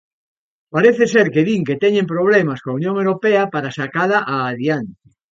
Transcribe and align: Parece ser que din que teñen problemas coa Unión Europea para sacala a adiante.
Parece 0.75 1.03
ser 1.13 1.27
que 1.33 1.45
din 1.47 1.61
que 1.67 1.79
teñen 1.83 2.09
problemas 2.13 2.59
coa 2.63 2.77
Unión 2.79 2.95
Europea 3.03 3.41
para 3.53 3.73
sacala 3.79 4.19
a 4.33 4.35
adiante. 4.51 5.01